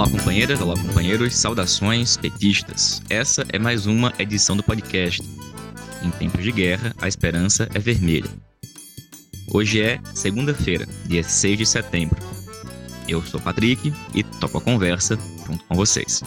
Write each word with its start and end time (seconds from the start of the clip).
Olá, 0.00 0.08
companheiras, 0.08 0.58
olá, 0.62 0.74
companheiros, 0.80 1.36
saudações 1.36 2.16
petistas. 2.16 3.02
Essa 3.10 3.44
é 3.52 3.58
mais 3.58 3.84
uma 3.84 4.10
edição 4.18 4.56
do 4.56 4.62
podcast. 4.62 5.20
Em 6.02 6.10
tempos 6.12 6.42
de 6.42 6.50
guerra, 6.50 6.94
a 7.02 7.06
esperança 7.06 7.68
é 7.74 7.78
vermelha. 7.78 8.30
Hoje 9.52 9.82
é 9.82 10.00
segunda-feira, 10.14 10.88
dia 11.04 11.22
6 11.22 11.58
de 11.58 11.66
setembro. 11.66 12.18
Eu 13.06 13.20
sou 13.20 13.38
Patrick 13.38 13.92
e 14.14 14.22
topo 14.22 14.56
a 14.56 14.60
conversa 14.62 15.18
junto 15.46 15.62
com 15.66 15.74
vocês. 15.74 16.22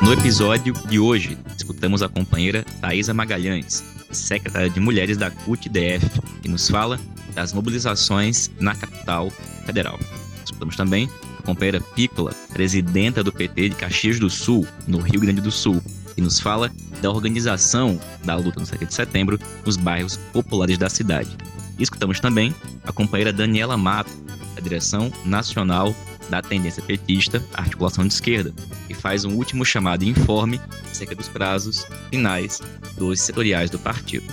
No 0.00 0.10
episódio 0.10 0.72
de 0.88 0.98
hoje, 0.98 1.36
escutamos 1.54 2.02
a 2.02 2.08
companheira 2.08 2.64
Thaisa 2.80 3.12
Magalhães, 3.12 3.84
secretária 4.10 4.70
de 4.70 4.80
Mulheres 4.80 5.18
da 5.18 5.30
CUT-DF, 5.30 6.22
que 6.40 6.48
nos 6.48 6.70
fala 6.70 6.98
das 7.38 7.52
mobilizações 7.52 8.50
na 8.58 8.74
capital 8.74 9.30
federal. 9.64 9.96
Escutamos 10.44 10.74
também 10.74 11.08
a 11.38 11.42
companheira 11.42 11.80
Pícola, 11.80 12.34
presidenta 12.52 13.22
do 13.22 13.30
PT 13.30 13.68
de 13.68 13.76
Caxias 13.76 14.18
do 14.18 14.28
Sul, 14.28 14.66
no 14.88 14.98
Rio 14.98 15.20
Grande 15.20 15.40
do 15.40 15.52
Sul, 15.52 15.80
que 16.16 16.20
nos 16.20 16.40
fala 16.40 16.68
da 17.00 17.08
organização 17.08 18.00
da 18.24 18.34
luta 18.34 18.58
no 18.58 18.66
7 18.66 18.86
de 18.86 18.92
setembro 18.92 19.38
nos 19.64 19.76
bairros 19.76 20.16
populares 20.32 20.76
da 20.78 20.88
cidade. 20.88 21.30
Escutamos 21.78 22.18
também 22.18 22.52
a 22.82 22.90
companheira 22.90 23.32
Daniela 23.32 23.76
Mato, 23.76 24.10
da 24.56 24.60
direção 24.60 25.12
nacional 25.24 25.94
da 26.28 26.42
tendência 26.42 26.82
petista, 26.82 27.40
articulação 27.54 28.04
de 28.04 28.14
esquerda, 28.14 28.52
e 28.88 28.94
faz 28.94 29.24
um 29.24 29.34
último 29.34 29.64
chamado 29.64 30.02
e 30.02 30.08
informe 30.08 30.60
acerca 30.90 31.14
dos 31.14 31.28
prazos 31.28 31.86
finais 32.10 32.60
dos 32.96 33.20
setoriais 33.20 33.70
do 33.70 33.78
partido. 33.78 34.26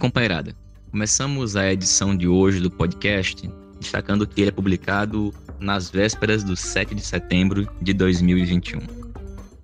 Companheirada, 0.00 0.56
começamos 0.90 1.54
a 1.56 1.70
edição 1.70 2.16
de 2.16 2.26
hoje 2.26 2.58
do 2.58 2.70
podcast 2.70 3.46
destacando 3.78 4.26
que 4.26 4.40
ele 4.40 4.48
é 4.48 4.52
publicado 4.52 5.30
nas 5.60 5.90
vésperas 5.90 6.42
do 6.42 6.56
7 6.56 6.94
de 6.94 7.02
setembro 7.02 7.68
de 7.82 7.92
2021. 7.92 8.80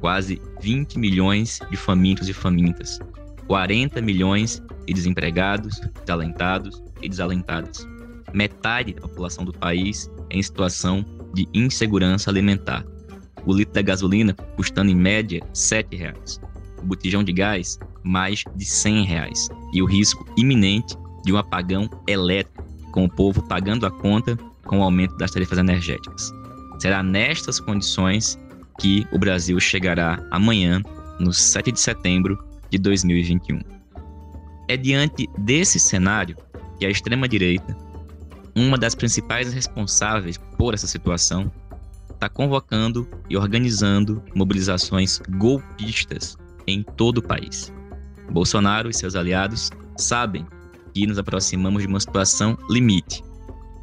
Quase 0.00 0.40
20 0.60 1.00
milhões 1.00 1.58
de 1.68 1.76
famintos 1.76 2.28
e 2.28 2.32
famintas. 2.32 3.00
40 3.48 4.00
milhões 4.00 4.62
de 4.86 4.94
desempregados, 4.94 5.80
desalentados 6.06 6.80
e 7.02 7.08
desalentadas 7.08 7.84
metade 8.34 8.92
da 8.92 9.02
população 9.02 9.44
do 9.44 9.52
país 9.52 10.10
em 10.30 10.42
situação 10.42 11.04
de 11.32 11.48
insegurança 11.54 12.30
alimentar. 12.30 12.84
O 13.46 13.54
litro 13.54 13.74
da 13.74 13.82
gasolina 13.82 14.34
custando 14.56 14.90
em 14.90 14.94
média 14.94 15.40
R$ 15.40 15.50
7,00. 15.52 16.40
O 16.82 16.86
botijão 16.86 17.22
de 17.22 17.32
gás, 17.32 17.78
mais 18.02 18.44
de 18.56 18.64
100,00 18.64 19.06
reais. 19.06 19.48
E 19.72 19.80
o 19.80 19.86
risco 19.86 20.26
iminente 20.36 20.96
de 21.24 21.32
um 21.32 21.36
apagão 21.36 21.88
elétrico, 22.06 22.64
com 22.92 23.04
o 23.04 23.10
povo 23.10 23.42
pagando 23.42 23.86
a 23.86 23.90
conta 23.90 24.36
com 24.64 24.80
o 24.80 24.82
aumento 24.82 25.16
das 25.16 25.30
tarifas 25.30 25.58
energéticas. 25.58 26.32
Será 26.78 27.02
nestas 27.02 27.60
condições 27.60 28.38
que 28.78 29.06
o 29.12 29.18
Brasil 29.18 29.58
chegará 29.60 30.24
amanhã, 30.30 30.82
no 31.20 31.32
7 31.32 31.72
de 31.72 31.80
setembro 31.80 32.38
de 32.70 32.78
2021. 32.78 33.60
É 34.68 34.76
diante 34.76 35.28
desse 35.38 35.78
cenário 35.78 36.36
que 36.78 36.86
a 36.86 36.90
extrema-direita 36.90 37.76
uma 38.54 38.78
das 38.78 38.94
principais 38.94 39.52
responsáveis 39.52 40.38
por 40.56 40.74
essa 40.74 40.86
situação, 40.86 41.50
está 42.10 42.28
convocando 42.28 43.08
e 43.28 43.36
organizando 43.36 44.22
mobilizações 44.34 45.20
golpistas 45.36 46.36
em 46.66 46.82
todo 46.82 47.18
o 47.18 47.22
país. 47.22 47.72
Bolsonaro 48.30 48.88
e 48.88 48.94
seus 48.94 49.14
aliados 49.14 49.70
sabem 49.96 50.46
que 50.94 51.06
nos 51.06 51.18
aproximamos 51.18 51.82
de 51.82 51.88
uma 51.88 52.00
situação 52.00 52.56
limite, 52.70 53.22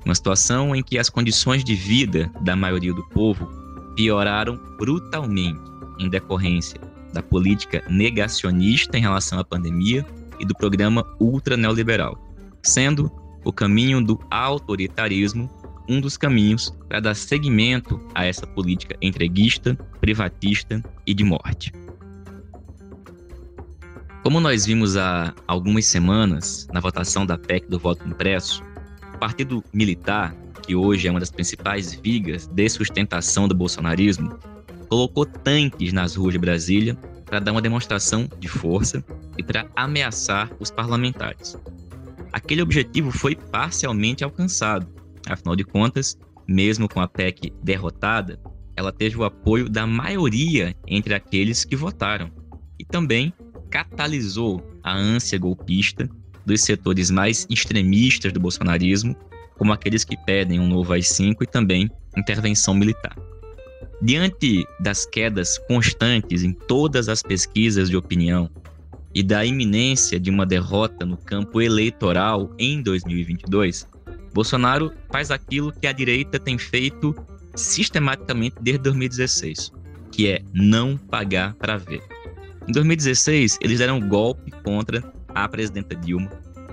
uma 0.05 0.15
situação 0.15 0.75
em 0.75 0.81
que 0.81 0.97
as 0.97 1.09
condições 1.09 1.63
de 1.63 1.75
vida 1.75 2.31
da 2.41 2.55
maioria 2.55 2.93
do 2.93 3.07
povo 3.09 3.47
pioraram 3.95 4.59
brutalmente 4.77 5.59
em 5.99 6.09
decorrência 6.09 6.79
da 7.13 7.21
política 7.21 7.83
negacionista 7.89 8.97
em 8.97 9.01
relação 9.01 9.37
à 9.37 9.43
pandemia 9.43 10.05
e 10.39 10.45
do 10.45 10.55
programa 10.55 11.05
ultra 11.19 11.55
neoliberal, 11.55 12.17
sendo 12.63 13.11
o 13.43 13.51
caminho 13.51 14.03
do 14.03 14.19
autoritarismo 14.29 15.49
um 15.91 15.99
dos 15.99 16.17
caminhos 16.17 16.73
para 16.87 16.99
dar 16.99 17.15
seguimento 17.15 17.99
a 18.15 18.25
essa 18.25 18.47
política 18.47 18.95
entreguista, 19.01 19.75
privatista 19.99 20.81
e 21.05 21.13
de 21.13 21.23
morte. 21.23 21.73
Como 24.23 24.39
nós 24.39 24.65
vimos 24.65 24.95
há 24.95 25.33
algumas 25.47 25.85
semanas 25.85 26.67
na 26.71 26.79
votação 26.79 27.25
da 27.25 27.37
PEC 27.37 27.67
do 27.67 27.79
voto 27.79 28.07
impresso, 28.07 28.63
o 29.13 29.17
Partido 29.17 29.63
Militar, 29.73 30.35
que 30.61 30.75
hoje 30.75 31.07
é 31.07 31.11
uma 31.11 31.19
das 31.19 31.31
principais 31.31 31.93
vigas 31.93 32.47
de 32.47 32.69
sustentação 32.69 33.47
do 33.47 33.55
bolsonarismo, 33.55 34.37
colocou 34.87 35.25
tanques 35.25 35.91
nas 35.91 36.15
ruas 36.15 36.33
de 36.33 36.39
Brasília 36.39 36.95
para 37.25 37.39
dar 37.39 37.51
uma 37.51 37.61
demonstração 37.61 38.29
de 38.39 38.47
força 38.47 39.03
e 39.37 39.43
para 39.43 39.67
ameaçar 39.75 40.51
os 40.59 40.69
parlamentares 40.69 41.57
aquele 42.31 42.61
objetivo 42.61 43.11
foi 43.11 43.35
parcialmente 43.35 44.23
alcançado. 44.23 44.87
Afinal 45.27 45.55
de 45.55 45.63
contas, 45.63 46.17
mesmo 46.47 46.89
com 46.89 46.99
a 46.99 47.07
PEC 47.07 47.51
derrotada, 47.63 48.39
ela 48.75 48.91
teve 48.91 49.17
o 49.17 49.23
apoio 49.23 49.69
da 49.69 49.85
maioria 49.85 50.75
entre 50.87 51.13
aqueles 51.13 51.63
que 51.63 51.75
votaram 51.75 52.31
e 52.79 52.85
também 52.85 53.33
catalisou 53.69 54.61
a 54.83 54.95
ânsia 54.95 55.37
golpista 55.37 56.09
dos 56.45 56.61
setores 56.61 57.11
mais 57.11 57.45
extremistas 57.49 58.33
do 58.33 58.39
bolsonarismo, 58.39 59.15
como 59.57 59.71
aqueles 59.71 60.03
que 60.03 60.17
pedem 60.17 60.59
um 60.59 60.67
novo 60.67 60.93
AI-5 60.93 61.37
e 61.41 61.45
também 61.45 61.89
intervenção 62.17 62.73
militar. 62.73 63.15
Diante 64.01 64.65
das 64.79 65.05
quedas 65.05 65.59
constantes 65.67 66.41
em 66.43 66.51
todas 66.51 67.07
as 67.07 67.21
pesquisas 67.21 67.89
de 67.89 67.95
opinião 67.95 68.49
e 69.13 69.21
da 69.21 69.45
iminência 69.45 70.19
de 70.19 70.29
uma 70.29 70.45
derrota 70.45 71.05
no 71.05 71.17
campo 71.17 71.61
eleitoral 71.61 72.51
em 72.57 72.81
2022, 72.81 73.87
Bolsonaro 74.33 74.91
faz 75.11 75.31
aquilo 75.31 75.71
que 75.71 75.87
a 75.87 75.91
direita 75.91 76.39
tem 76.39 76.57
feito 76.57 77.15
sistematicamente 77.55 78.55
desde 78.61 78.83
2016, 78.83 79.71
que 80.11 80.29
é 80.29 80.41
não 80.53 80.97
pagar 80.97 81.53
para 81.55 81.77
ver. 81.77 82.01
Em 82.67 82.71
2016, 82.71 83.57
eles 83.61 83.79
deram 83.79 83.97
um 83.97 84.07
golpe 84.07 84.51
contra 84.63 85.03
a 85.29 85.47
presidenta 85.47 85.95
Dilma, 85.95 86.29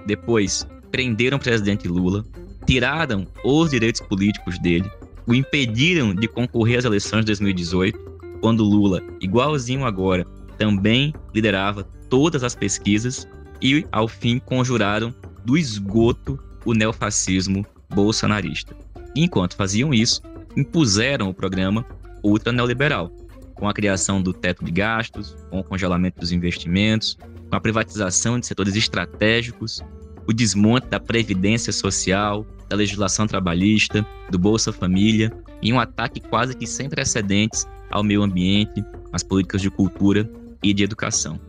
depois 0.07 0.67
prenderam 0.91 1.37
o 1.37 1.41
presidente 1.41 1.89
Lula, 1.89 2.25
tiraram 2.67 3.27
os 3.45 3.71
direitos 3.71 4.01
políticos 4.01 4.59
dele, 4.59 4.91
o 5.27 5.35
impediram 5.35 6.15
de 6.15 6.29
concorrer 6.29 6.79
às 6.79 6.85
eleições 6.85 7.21
de 7.21 7.27
2018, 7.27 7.99
quando 8.41 8.63
Lula, 8.63 9.03
igualzinho 9.21 9.85
agora, 9.85 10.25
também 10.57 11.13
liderava 11.35 11.87
todas 12.09 12.43
as 12.43 12.55
pesquisas 12.55 13.29
e, 13.63 13.87
ao 13.91 14.09
fim, 14.09 14.39
conjuraram 14.39 15.15
do 15.45 15.57
esgoto 15.57 16.39
o 16.65 16.75
neofascismo 16.75 17.65
bolsonarista. 17.91 18.77
Enquanto 19.17 19.57
faziam 19.57 19.93
isso, 19.93 20.23
impuseram 20.57 21.29
o 21.29 21.35
programa 21.35 21.85
ultra 22.23 22.53
neoliberal, 22.53 23.11
com 23.55 23.69
a 23.69 23.73
criação 23.73 24.23
do 24.23 24.33
teto 24.33 24.65
de 24.65 24.71
gastos, 24.71 25.37
com 25.51 25.61
o 25.61 25.65
congelamento 25.65 26.21
dos 26.21 26.33
investimentos, 26.33 27.19
com 27.49 27.57
a 27.57 27.61
privatização 27.61 28.39
de 28.39 28.47
setores 28.47 28.77
estratégicos, 28.77 29.83
o 30.27 30.33
desmonte 30.33 30.89
da 30.89 31.01
previdência 31.01 31.73
social, 31.73 32.47
da 32.69 32.77
legislação 32.77 33.27
trabalhista, 33.27 34.07
do 34.31 34.39
Bolsa 34.39 34.73
Família 34.73 35.33
e 35.63 35.73
um 35.73 35.81
ataque 35.81 36.21
quase 36.21 36.55
que 36.55 36.67
sem 36.67 36.89
precedentes 36.89 37.67
ao 37.91 38.05
meio 38.05 38.23
ambiente, 38.23 38.85
às 39.13 39.23
políticas 39.23 39.63
de 39.63 39.71
cultura 39.71 40.31
e 40.63 40.75
de 40.75 40.85
educação. 40.85 41.41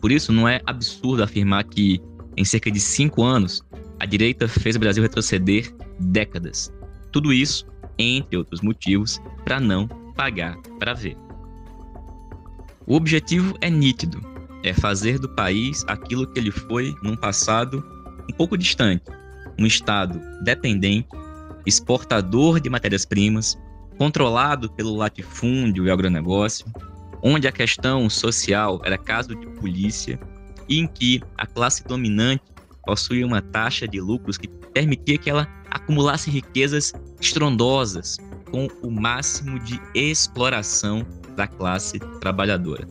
Por 0.00 0.12
isso, 0.12 0.32
não 0.32 0.48
é 0.48 0.60
absurdo 0.66 1.22
afirmar 1.22 1.64
que, 1.64 2.00
em 2.36 2.44
cerca 2.44 2.70
de 2.70 2.80
cinco 2.80 3.22
anos, 3.22 3.62
a 3.98 4.06
direita 4.06 4.46
fez 4.46 4.76
o 4.76 4.78
Brasil 4.78 5.02
retroceder 5.02 5.74
décadas. 5.98 6.72
Tudo 7.10 7.32
isso, 7.32 7.66
entre 7.98 8.36
outros 8.36 8.60
motivos, 8.60 9.20
para 9.44 9.58
não 9.58 9.88
pagar 10.14 10.56
para 10.78 10.94
ver. 10.94 11.16
O 12.86 12.94
objetivo 12.94 13.56
é 13.60 13.70
nítido: 13.70 14.20
é 14.62 14.72
fazer 14.72 15.18
do 15.18 15.28
país 15.28 15.84
aquilo 15.86 16.26
que 16.26 16.38
ele 16.38 16.50
foi 16.50 16.94
num 17.02 17.16
passado 17.16 17.84
um 18.28 18.34
pouco 18.34 18.56
distante 18.56 19.04
um 19.58 19.66
Estado 19.66 20.20
dependente, 20.42 21.08
exportador 21.64 22.60
de 22.60 22.68
matérias-primas, 22.68 23.58
controlado 23.98 24.70
pelo 24.70 24.96
latifúndio 24.96 25.86
e 25.86 25.90
agronegócio, 25.90 26.66
onde 27.22 27.48
a 27.48 27.52
questão 27.52 28.08
social 28.08 28.80
era 28.84 28.98
caso 28.98 29.34
de 29.34 29.46
polícia 29.46 30.18
e 30.68 30.78
em 30.78 30.86
que 30.86 31.22
a 31.36 31.46
classe 31.46 31.84
dominante 31.84 32.44
possuía 32.84 33.26
uma 33.26 33.42
taxa 33.42 33.86
de 33.86 34.00
lucros 34.00 34.38
que 34.38 34.48
permitia 34.48 35.18
que 35.18 35.28
ela 35.28 35.48
acumulasse 35.70 36.30
riquezas 36.30 36.92
estrondosas 37.20 38.18
com 38.50 38.68
o 38.82 38.90
máximo 38.90 39.58
de 39.58 39.80
exploração 39.94 41.04
da 41.36 41.46
classe 41.46 41.98
trabalhadora. 42.20 42.86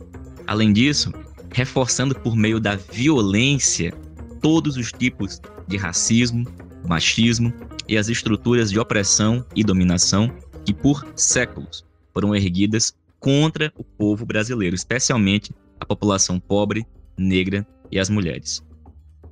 Além 0.46 0.72
disso, 0.72 1.12
reforçando 1.52 2.14
por 2.14 2.36
meio 2.36 2.60
da 2.60 2.76
violência 2.76 3.92
todos 4.40 4.76
os 4.76 4.92
tipos 4.92 5.40
de 5.66 5.76
racismo, 5.76 6.46
machismo 6.86 7.52
e 7.88 7.96
as 7.96 8.08
estruturas 8.08 8.70
de 8.70 8.78
opressão 8.78 9.44
e 9.54 9.64
dominação 9.64 10.30
que 10.64 10.74
por 10.74 11.06
séculos 11.16 11.84
foram 12.12 12.34
erguidas 12.34 12.94
contra 13.18 13.72
o 13.76 13.84
povo 13.84 14.24
brasileiro, 14.24 14.74
especialmente 14.74 15.52
a 15.80 15.84
população 15.84 16.38
pobre, 16.38 16.86
negra 17.16 17.66
e 17.90 17.98
as 17.98 18.08
mulheres. 18.08 18.62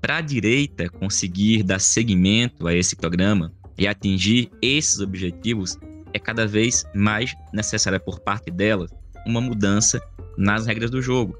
Para 0.00 0.18
a 0.18 0.20
direita 0.20 0.88
conseguir 0.88 1.62
dar 1.62 1.80
seguimento 1.80 2.66
a 2.66 2.74
esse 2.74 2.94
programa 2.94 3.52
e 3.78 3.86
atingir 3.86 4.50
esses 4.60 5.00
objetivos, 5.00 5.78
é 6.12 6.18
cada 6.18 6.46
vez 6.46 6.84
mais 6.94 7.34
necessária 7.52 7.98
por 7.98 8.20
parte 8.20 8.50
dela 8.50 8.86
uma 9.26 9.40
mudança 9.40 10.00
nas 10.36 10.66
regras 10.66 10.90
do 10.90 11.00
jogo. 11.00 11.38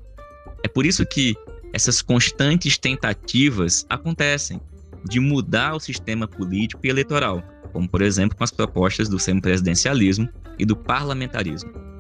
É 0.63 0.69
por 0.69 0.87
isso 0.87 1.05
que 1.05 1.35
essas 1.73 2.01
constantes 2.01 2.79
tentativas 2.79 3.85
acontecem 3.89 4.61
de 5.05 5.21
mudar 5.21 5.75
o 5.75 5.81
sistema 5.81 6.27
político 6.27 6.81
e 6.87 6.89
eleitoral, 6.89 7.43
como 7.73 7.89
por 7.89 8.01
exemplo 8.01 8.37
com 8.37 8.45
as 8.45 8.51
propostas 8.51 9.09
do 9.09 9.19
semipresidencialismo 9.19 10.29
e 10.59 10.65
do 10.65 10.77
parlamentarismo. 10.77 11.94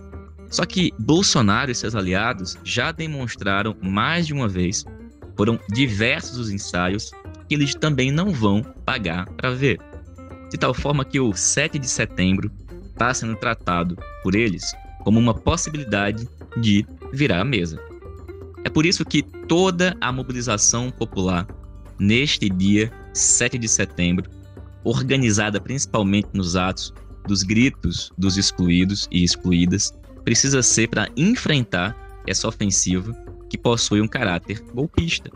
Só 0.55 0.65
que 0.65 0.93
Bolsonaro 1.01 1.73
e 1.73 1.75
seus 1.75 1.97
aliados 1.97 2.57
já 2.63 2.93
demonstraram 2.93 3.75
mais 3.83 4.25
de 4.25 4.33
uma 4.33 4.47
vez, 4.47 4.85
foram 5.37 5.59
diversos 5.73 6.39
os 6.39 6.49
ensaios 6.49 7.11
que 7.49 7.57
eles 7.57 7.75
também 7.75 8.13
não 8.13 8.31
vão 8.31 8.63
pagar 8.85 9.27
para 9.31 9.51
ver. 9.51 9.81
De 10.53 10.57
tal 10.57 10.73
forma 10.73 11.05
que 11.05 11.19
o 11.19 11.35
7 11.35 11.77
de 11.77 11.89
setembro 11.89 12.53
está 12.87 13.13
sendo 13.13 13.35
tratado 13.35 13.99
por 14.23 14.37
eles 14.37 14.73
como 15.03 15.19
uma 15.19 15.35
possibilidade 15.35 16.29
de 16.59 16.87
virar 17.13 17.41
a 17.41 17.45
mesa. 17.45 17.83
É 18.63 18.71
por 18.71 18.87
isso 18.87 19.05
que 19.05 19.25
toda 19.49 19.97
a 20.01 20.13
mobilização 20.13 20.89
popular 20.89 21.49
neste 21.99 22.49
dia 22.49 22.93
7 23.13 23.59
de 23.59 23.67
setembro, 23.67 24.31
organizada 24.85 25.61
principalmente 25.61 26.29
nos 26.33 26.55
atos 26.55 26.95
dos 27.27 27.43
gritos 27.43 28.13
dos 28.17 28.37
excluídos 28.37 29.09
e 29.11 29.25
excluídas, 29.25 29.93
precisa 30.25 30.63
ser 30.63 30.89
para 30.89 31.09
enfrentar 31.17 31.97
essa 32.27 32.49
ofensiva 32.49 33.13
que 33.49 33.59
possui 33.59 34.01
um 34.01 34.09
caráter 34.09 34.61
golpista. 34.73 35.31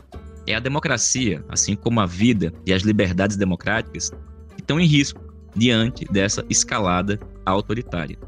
É 0.47 0.55
a 0.55 0.61
democracia, 0.61 1.45
assim 1.49 1.77
como 1.77 2.01
a 2.01 2.07
vida 2.07 2.53
e 2.65 2.73
as 2.73 2.83
liberdades 2.83 3.37
democráticas, 3.37 4.11
que 4.57 4.63
estão 4.63 4.81
em 4.81 4.87
risco 4.87 5.21
diante 5.55 6.05
dessa 6.07 6.45
escalada 6.49 7.21
autoritária. 7.45 8.19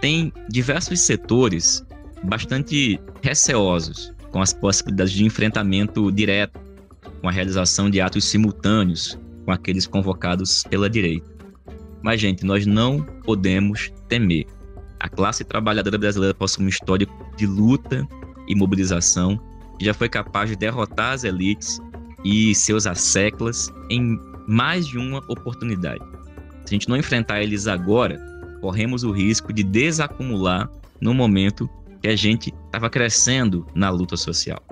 Tem 0.00 0.32
diversos 0.48 1.00
setores 1.00 1.84
bastante 2.22 3.00
receosos 3.20 4.12
com 4.30 4.40
as 4.40 4.52
possibilidades 4.52 5.12
de 5.12 5.24
enfrentamento 5.24 6.10
direto, 6.10 6.60
com 7.20 7.28
a 7.28 7.32
realização 7.32 7.90
de 7.90 8.00
atos 8.00 8.24
simultâneos 8.24 9.18
com 9.44 9.52
aqueles 9.52 9.86
convocados 9.86 10.62
pela 10.64 10.88
direita. 10.88 11.30
Mas, 12.02 12.20
gente, 12.20 12.44
nós 12.44 12.66
não 12.66 13.00
podemos 13.24 13.92
temer. 14.08 14.46
A 15.02 15.08
classe 15.08 15.42
trabalhadora 15.42 15.98
brasileira 15.98 16.32
possui 16.32 16.64
uma 16.64 16.70
história 16.70 17.08
de 17.36 17.44
luta 17.44 18.06
e 18.46 18.54
mobilização 18.54 19.36
que 19.76 19.84
já 19.84 19.92
foi 19.92 20.08
capaz 20.08 20.48
de 20.48 20.54
derrotar 20.54 21.14
as 21.14 21.24
elites 21.24 21.80
e 22.24 22.54
seus 22.54 22.86
asseclas 22.86 23.68
em 23.90 24.16
mais 24.46 24.86
de 24.86 24.98
uma 24.98 25.18
oportunidade. 25.26 26.00
Se 26.64 26.66
a 26.66 26.78
gente 26.78 26.88
não 26.88 26.96
enfrentar 26.96 27.42
eles 27.42 27.66
agora, 27.66 28.16
corremos 28.60 29.02
o 29.02 29.10
risco 29.10 29.52
de 29.52 29.64
desacumular 29.64 30.70
no 31.00 31.12
momento 31.12 31.68
que 32.00 32.06
a 32.06 32.14
gente 32.14 32.54
estava 32.66 32.88
crescendo 32.88 33.66
na 33.74 33.90
luta 33.90 34.16
social. 34.16 34.62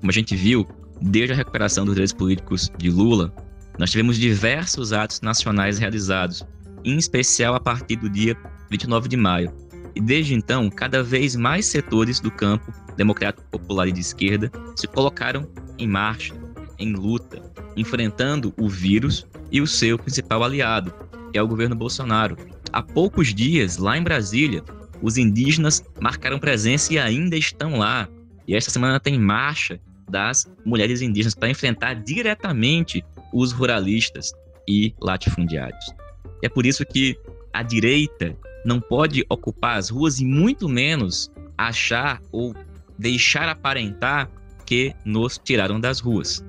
Como 0.00 0.10
a 0.10 0.12
gente 0.12 0.34
viu, 0.34 0.66
desde 1.02 1.34
a 1.34 1.36
recuperação 1.36 1.84
dos 1.84 1.94
direitos 1.94 2.14
políticos 2.14 2.72
de 2.78 2.88
Lula, 2.88 3.30
nós 3.78 3.90
tivemos 3.90 4.16
diversos 4.16 4.94
atos 4.94 5.20
nacionais 5.20 5.78
realizados, 5.78 6.42
em 6.84 6.96
especial 6.96 7.54
a 7.54 7.60
partir 7.60 7.96
do 7.96 8.08
dia 8.08 8.36
29 8.70 9.08
de 9.08 9.16
maio. 9.16 9.52
E 9.94 10.00
desde 10.00 10.34
então, 10.34 10.70
cada 10.70 11.02
vez 11.02 11.34
mais 11.34 11.66
setores 11.66 12.20
do 12.20 12.30
campo 12.30 12.72
democrático 12.96 13.48
popular 13.50 13.88
e 13.88 13.92
de 13.92 14.00
esquerda 14.00 14.50
se 14.76 14.86
colocaram 14.86 15.48
em 15.78 15.86
marcha, 15.86 16.34
em 16.78 16.92
luta, 16.92 17.42
enfrentando 17.76 18.54
o 18.58 18.68
vírus 18.68 19.26
e 19.50 19.60
o 19.60 19.66
seu 19.66 19.98
principal 19.98 20.44
aliado, 20.44 20.92
que 21.32 21.38
é 21.38 21.42
o 21.42 21.48
governo 21.48 21.74
Bolsonaro. 21.74 22.36
Há 22.72 22.82
poucos 22.82 23.34
dias, 23.34 23.78
lá 23.78 23.96
em 23.96 24.02
Brasília, 24.02 24.62
os 25.02 25.16
indígenas 25.16 25.82
marcaram 26.00 26.38
presença 26.38 26.92
e 26.92 26.98
ainda 26.98 27.36
estão 27.36 27.76
lá. 27.78 28.08
E 28.46 28.54
esta 28.54 28.70
semana 28.70 29.00
tem 29.00 29.18
marcha 29.18 29.80
das 30.08 30.50
mulheres 30.64 31.02
indígenas 31.02 31.34
para 31.34 31.50
enfrentar 31.50 31.94
diretamente 31.94 33.04
os 33.32 33.52
ruralistas 33.52 34.32
e 34.68 34.94
latifundiários. 35.00 35.99
É 36.42 36.48
por 36.48 36.66
isso 36.66 36.84
que 36.84 37.18
a 37.52 37.62
direita 37.62 38.36
não 38.64 38.80
pode 38.80 39.24
ocupar 39.28 39.78
as 39.78 39.88
ruas 39.88 40.20
e 40.20 40.24
muito 40.24 40.68
menos 40.68 41.30
achar 41.56 42.20
ou 42.30 42.54
deixar 42.98 43.48
aparentar 43.48 44.30
que 44.64 44.94
nos 45.04 45.38
tiraram 45.38 45.80
das 45.80 46.00
ruas. 46.00 46.44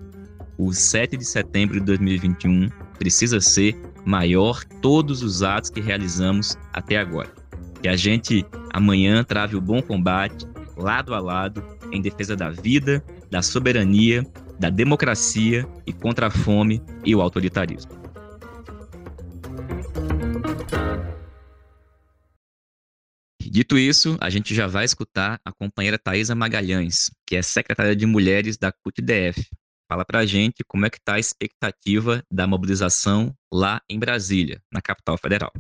O 0.58 0.74
7 0.74 1.18
de 1.18 1.26
setembro 1.26 1.80
de 1.80 1.86
2021 1.86 2.70
precisa 3.00 3.42
ser 3.42 3.76
maior 4.06 4.64
todos 4.82 5.24
os 5.24 5.42
atos 5.42 5.70
que 5.70 5.82
realizamos 5.82 6.58
até 6.72 6.98
agora. 6.98 7.30
Que 7.82 7.88
a 7.88 7.96
gente 7.96 8.46
amanhã 8.72 9.24
trave 9.24 9.56
o 9.56 9.62
bom 9.62 9.82
combate, 9.82 10.46
lado 10.78 11.14
a 11.14 11.20
lado, 11.20 11.64
em 11.92 12.02
defesa 12.02 12.36
da 12.36 12.50
vida, 12.50 13.04
da 13.30 13.42
soberania, 13.42 14.26
da 14.60 14.70
democracia 14.70 15.68
e 15.86 15.92
contra 15.92 16.28
a 16.28 16.32
fome 16.32 16.82
e 17.04 17.16
o 17.16 17.22
autoritarismo. 17.22 18.01
Dito 23.52 23.78
isso, 23.78 24.18
a 24.22 24.30
gente 24.30 24.56
já 24.56 24.66
vai 24.66 24.86
escutar 24.86 25.38
a 25.44 25.52
companheira 25.52 26.00
Thaisa 26.00 26.34
Magalhães, 26.34 27.12
que 27.28 27.36
é 27.36 27.42
secretária 27.42 27.94
de 27.94 28.06
Mulheres 28.06 28.58
da 28.58 28.72
CUT-DF. 28.72 29.46
Fala 29.90 30.06
pra 30.06 30.26
gente 30.26 30.64
como 30.66 30.86
é 30.86 30.90
que 30.90 30.98
está 30.98 31.16
a 31.16 31.20
expectativa 31.20 32.24
da 32.32 32.48
mobilização 32.48 33.36
lá 33.54 33.82
em 33.90 34.00
Brasília, 34.00 34.62
na 34.72 34.82
capital 34.82 35.18
federal. 35.18 35.52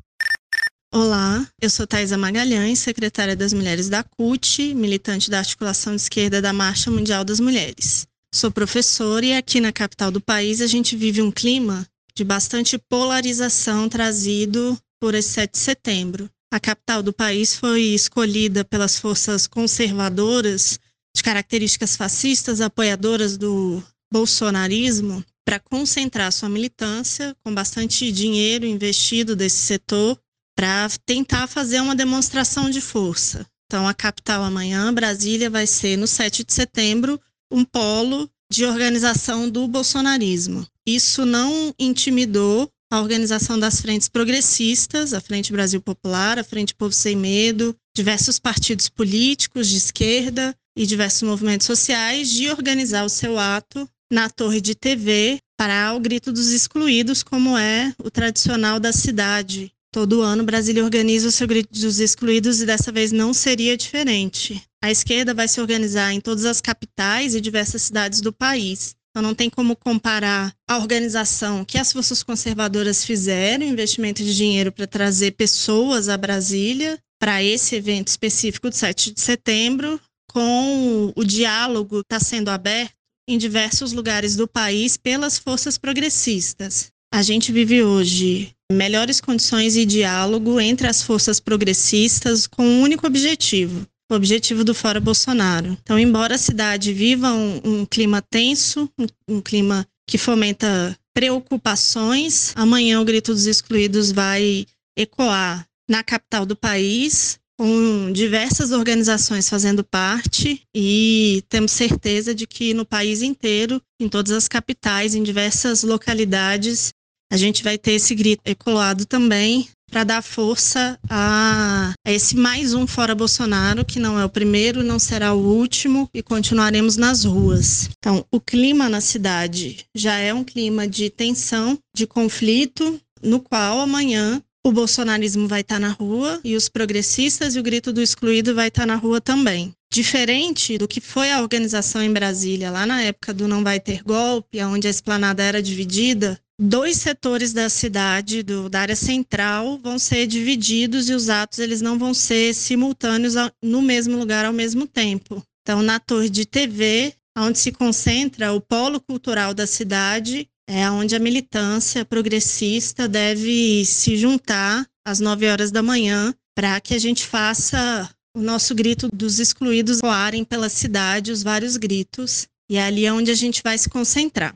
Olá, 0.93 1.45
eu 1.61 1.69
sou 1.69 1.85
Thaisa 1.85 2.17
Magalhães, 2.17 2.79
secretária 2.79 3.35
das 3.35 3.51
Mulheres 3.51 3.89
da 3.89 4.03
CUT, 4.03 4.73
militante 4.73 5.29
da 5.29 5.39
articulação 5.39 5.93
de 5.93 6.01
esquerda 6.01 6.41
da 6.41 6.53
Marcha 6.53 6.89
Mundial 6.89 7.25
das 7.25 7.41
Mulheres. 7.41 8.07
Sou 8.33 8.49
professora 8.49 9.25
e 9.25 9.33
aqui 9.33 9.59
na 9.59 9.73
capital 9.73 10.11
do 10.11 10.21
país 10.21 10.61
a 10.61 10.67
gente 10.67 10.95
vive 10.95 11.21
um 11.21 11.29
clima 11.29 11.85
de 12.15 12.23
bastante 12.23 12.77
polarização 12.77 13.89
trazido 13.89 14.77
por 15.01 15.15
esse 15.15 15.29
7 15.29 15.51
de 15.53 15.57
setembro. 15.57 16.29
A 16.53 16.59
capital 16.59 17.01
do 17.01 17.11
país 17.11 17.55
foi 17.55 17.81
escolhida 17.81 18.63
pelas 18.63 18.99
forças 18.99 19.47
conservadoras 19.47 20.79
de 21.15 21.23
características 21.23 21.95
fascistas, 21.95 22.61
apoiadoras 22.61 23.35
do 23.35 23.83
bolsonarismo, 24.13 25.23
para 25.43 25.59
concentrar 25.59 26.31
sua 26.31 26.49
militância 26.49 27.35
com 27.43 27.53
bastante 27.53 28.11
dinheiro 28.11 28.65
investido 28.65 29.35
desse 29.35 29.57
setor 29.57 30.19
para 30.55 30.87
tentar 31.05 31.47
fazer 31.47 31.79
uma 31.81 31.95
demonstração 31.95 32.69
de 32.69 32.79
força. 32.79 33.45
Então, 33.65 33.87
a 33.87 33.93
capital 33.93 34.43
amanhã, 34.43 34.93
Brasília, 34.93 35.49
vai 35.49 35.65
ser 35.65 35.97
no 35.97 36.05
7 36.05 36.43
de 36.43 36.53
setembro 36.53 37.19
um 37.49 37.65
polo 37.65 38.29
de 38.51 38.65
organização 38.65 39.49
do 39.49 39.67
bolsonarismo. 39.67 40.67
Isso 40.85 41.25
não 41.25 41.73
intimidou 41.79 42.69
a 42.91 42.99
organização 42.99 43.57
das 43.57 43.79
frentes 43.79 44.09
progressistas, 44.09 45.13
a 45.13 45.21
Frente 45.21 45.51
Brasil 45.51 45.81
Popular, 45.81 46.37
a 46.37 46.43
Frente 46.43 46.75
Povo 46.75 46.91
Sem 46.91 47.15
Medo, 47.15 47.73
diversos 47.95 48.37
partidos 48.37 48.89
políticos 48.89 49.69
de 49.69 49.77
esquerda 49.77 50.53
e 50.77 50.85
diversos 50.85 51.23
movimentos 51.23 51.65
sociais 51.65 52.29
de 52.29 52.49
organizar 52.49 53.05
o 53.05 53.09
seu 53.09 53.39
ato 53.39 53.87
na 54.11 54.29
torre 54.29 54.59
de 54.59 54.75
TV 54.75 55.39
para 55.57 55.93
o 55.93 55.99
grito 55.99 56.33
dos 56.33 56.49
excluídos, 56.49 57.23
como 57.23 57.57
é 57.57 57.93
o 57.97 58.11
tradicional 58.11 58.79
da 58.79 58.91
cidade, 58.91 59.71
Todo 59.93 60.21
ano, 60.21 60.45
Brasília 60.45 60.85
organiza 60.85 61.27
o 61.27 61.31
seu 61.31 61.45
grito 61.45 61.77
dos 61.77 61.99
excluídos 61.99 62.61
e 62.61 62.65
dessa 62.65 62.93
vez 62.93 63.11
não 63.11 63.33
seria 63.33 63.75
diferente. 63.75 64.63
A 64.81 64.89
esquerda 64.89 65.33
vai 65.33 65.49
se 65.49 65.59
organizar 65.59 66.13
em 66.13 66.21
todas 66.21 66.45
as 66.45 66.61
capitais 66.61 67.35
e 67.35 67.41
diversas 67.41 67.81
cidades 67.81 68.21
do 68.21 68.31
país. 68.31 68.95
Então 69.11 69.21
não 69.21 69.35
tem 69.35 69.49
como 69.49 69.75
comparar 69.75 70.53
a 70.67 70.77
organização 70.77 71.65
que 71.65 71.77
as 71.77 71.91
forças 71.91 72.23
conservadoras 72.23 73.03
fizeram, 73.03 73.65
investimento 73.65 74.23
de 74.23 74.35
dinheiro 74.35 74.71
para 74.71 74.87
trazer 74.87 75.31
pessoas 75.31 76.07
a 76.07 76.17
Brasília 76.17 76.97
para 77.19 77.43
esse 77.43 77.75
evento 77.75 78.07
específico 78.07 78.69
do 78.69 78.75
7 78.75 79.11
de 79.11 79.21
setembro, 79.21 79.99
com 80.31 81.11
o 81.13 81.23
diálogo 81.25 81.99
está 81.99 82.19
sendo 82.19 82.49
aberto 82.49 82.93
em 83.27 83.37
diversos 83.37 83.91
lugares 83.91 84.35
do 84.35 84.47
país 84.47 84.95
pelas 84.97 85.37
forças 85.37 85.77
progressistas. 85.77 86.89
A 87.13 87.21
gente 87.21 87.51
vive 87.51 87.83
hoje 87.83 88.55
melhores 88.71 89.19
condições 89.19 89.75
e 89.75 89.85
diálogo 89.85 90.59
entre 90.59 90.87
as 90.87 91.03
forças 91.03 91.41
progressistas 91.41 92.47
com 92.47 92.63
um 92.63 92.81
único 92.81 93.05
objetivo, 93.05 93.85
o 94.13 94.17
objetivo 94.17 94.63
do 94.63 94.73
Fora 94.73 94.99
Bolsonaro. 94.99 95.77
Então, 95.81 95.97
embora 95.97 96.35
a 96.35 96.37
cidade 96.37 96.93
viva 96.93 97.31
um, 97.31 97.61
um 97.63 97.85
clima 97.85 98.21
tenso, 98.21 98.89
um, 98.99 99.35
um 99.35 99.41
clima 99.41 99.87
que 100.07 100.17
fomenta 100.17 100.97
preocupações, 101.13 102.53
amanhã 102.55 102.99
o 102.99 103.05
Grito 103.05 103.33
dos 103.33 103.45
Excluídos 103.45 104.11
vai 104.11 104.65
ecoar 104.97 105.65
na 105.89 106.03
capital 106.03 106.45
do 106.45 106.55
país, 106.55 107.39
com 107.57 108.11
diversas 108.11 108.71
organizações 108.71 109.47
fazendo 109.47 109.83
parte 109.83 110.61
e 110.75 111.43
temos 111.47 111.71
certeza 111.71 112.33
de 112.33 112.47
que 112.47 112.73
no 112.73 112.85
país 112.85 113.21
inteiro, 113.21 113.81
em 113.99 114.09
todas 114.09 114.31
as 114.31 114.47
capitais, 114.47 115.13
em 115.13 115.21
diversas 115.21 115.83
localidades, 115.83 116.91
a 117.31 117.37
gente 117.37 117.63
vai 117.63 117.77
ter 117.77 117.93
esse 117.93 118.15
grito 118.15 118.41
ecoado 118.45 119.05
também 119.05 119.69
para 119.91 120.05
dar 120.05 120.21
força 120.23 120.97
a, 121.09 121.93
esse 122.07 122.35
mais 122.35 122.73
um 122.73 122.87
fora 122.87 123.13
Bolsonaro, 123.13 123.83
que 123.83 123.99
não 123.99 124.17
é 124.17 124.23
o 124.23 124.29
primeiro, 124.29 124.83
não 124.83 124.97
será 124.97 125.33
o 125.33 125.39
último, 125.39 126.09
e 126.13 126.23
continuaremos 126.23 126.95
nas 126.95 127.25
ruas. 127.25 127.89
Então, 127.99 128.25
o 128.31 128.39
clima 128.39 128.87
na 128.87 129.01
cidade 129.01 129.85
já 129.93 130.17
é 130.17 130.33
um 130.33 130.45
clima 130.45 130.87
de 130.87 131.09
tensão, 131.09 131.77
de 131.93 132.07
conflito, 132.07 132.99
no 133.21 133.41
qual 133.41 133.81
amanhã 133.81 134.41
o 134.65 134.71
bolsonarismo 134.71 135.47
vai 135.47 135.61
estar 135.61 135.79
na 135.79 135.89
rua 135.89 136.39
e 136.43 136.55
os 136.55 136.69
progressistas 136.69 137.55
e 137.55 137.59
o 137.59 137.63
grito 137.63 137.91
do 137.91 138.01
excluído 138.01 138.55
vai 138.55 138.69
estar 138.69 138.85
na 138.85 138.95
rua 138.95 139.19
também. 139.19 139.73
Diferente 139.91 140.77
do 140.77 140.87
que 140.87 141.01
foi 141.01 141.31
a 141.31 141.41
organização 141.41 142.01
em 142.01 142.13
Brasília 142.13 142.71
lá 142.71 142.85
na 142.85 143.01
época 143.01 143.33
do 143.33 143.47
não 143.47 143.63
vai 143.63 143.79
ter 143.79 144.03
golpe, 144.03 144.63
onde 144.63 144.87
a 144.87 144.91
esplanada 144.91 145.43
era 145.43 145.61
dividida, 145.61 146.39
dois 146.61 146.97
setores 146.97 147.53
da 147.53 147.69
cidade, 147.69 148.43
do, 148.43 148.69
da 148.69 148.81
área 148.81 148.95
central, 148.95 149.79
vão 149.79 149.97
ser 149.97 150.27
divididos 150.27 151.09
e 151.09 151.13
os 151.13 151.27
atos 151.27 151.57
eles 151.57 151.81
não 151.81 151.97
vão 151.97 152.13
ser 152.13 152.53
simultâneos 152.53 153.33
no 153.63 153.81
mesmo 153.81 154.15
lugar 154.15 154.45
ao 154.45 154.53
mesmo 154.53 154.85
tempo. 154.85 155.43
Então, 155.63 155.81
na 155.81 155.99
torre 155.99 156.29
de 156.29 156.45
TV, 156.45 157.13
onde 157.35 157.57
se 157.57 157.71
concentra 157.71 158.53
o 158.53 158.61
polo 158.61 159.01
cultural 159.01 159.55
da 159.55 159.65
cidade, 159.65 160.47
é 160.69 160.89
onde 160.89 161.15
a 161.15 161.19
militância 161.19 162.05
progressista 162.05 163.07
deve 163.07 163.83
se 163.85 164.15
juntar 164.15 164.85
às 165.05 165.19
9 165.19 165.47
horas 165.47 165.71
da 165.71 165.81
manhã 165.81 166.33
para 166.55 166.79
que 166.79 166.93
a 166.93 166.99
gente 166.99 167.25
faça 167.25 168.07
o 168.35 168.41
nosso 168.41 168.75
grito 168.75 169.09
dos 169.11 169.39
excluídos 169.39 169.99
voarem 169.99 170.45
pela 170.45 170.69
cidade, 170.69 171.31
os 171.31 171.41
vários 171.41 171.75
gritos, 171.75 172.47
e 172.69 172.77
é 172.77 172.83
ali 172.83 173.05
é 173.05 173.11
onde 173.11 173.31
a 173.31 173.35
gente 173.35 173.61
vai 173.63 173.77
se 173.77 173.89
concentrar. 173.89 174.55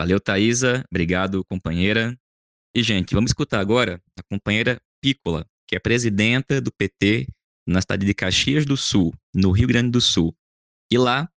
Valeu, 0.00 0.18
Thaisa. 0.18 0.82
Obrigado, 0.90 1.44
companheira. 1.44 2.18
E, 2.74 2.82
gente, 2.82 3.14
vamos 3.14 3.32
escutar 3.32 3.60
agora 3.60 4.02
a 4.18 4.22
companheira 4.22 4.80
Pícola, 4.98 5.46
que 5.68 5.76
é 5.76 5.78
presidenta 5.78 6.58
do 6.58 6.72
PT 6.72 7.26
na 7.68 7.82
cidade 7.82 8.06
de 8.06 8.14
Caxias 8.14 8.64
do 8.64 8.78
Sul, 8.78 9.12
no 9.34 9.50
Rio 9.50 9.68
Grande 9.68 9.90
do 9.90 10.00
Sul. 10.00 10.34
E 10.90 10.96
lá, 10.96 11.28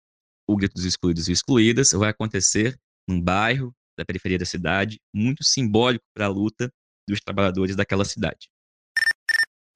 o 0.48 0.56
Grito 0.56 0.72
dos 0.72 0.86
Excluídos 0.86 1.28
e 1.28 1.32
Excluídas 1.32 1.92
vai 1.92 2.08
acontecer 2.08 2.74
num 3.06 3.20
bairro 3.20 3.70
da 3.98 4.04
periferia 4.06 4.38
da 4.38 4.46
cidade, 4.46 4.98
muito 5.14 5.44
simbólico 5.44 6.06
para 6.16 6.24
a 6.24 6.30
luta 6.30 6.72
dos 7.06 7.20
trabalhadores 7.20 7.76
daquela 7.76 8.06
cidade. 8.06 8.48